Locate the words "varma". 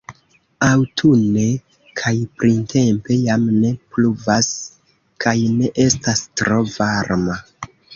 6.79-7.43